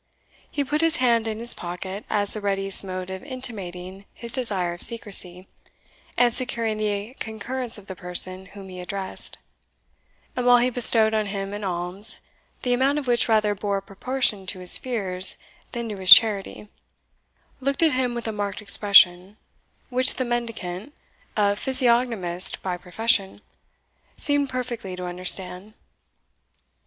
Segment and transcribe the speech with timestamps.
[0.49, 4.73] He put his hand in his pocket as the readiest mode of intimating his desire
[4.73, 5.47] of secrecy,
[6.17, 9.37] and securing the concurrence of the person whom he addressed;
[10.35, 12.19] and while he bestowed on him an alms,
[12.63, 15.37] the amount of which rather bore proportion to his fears
[15.71, 16.67] than to his charity,
[17.59, 19.37] looked at him with a marked expression,
[19.91, 20.95] which the mendicant,
[21.37, 23.39] a physiognomist by profession,
[24.17, 25.75] seemed perfectly to understand.